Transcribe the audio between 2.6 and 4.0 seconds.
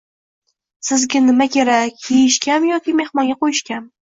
yoki mehmonga qo‘yishgami?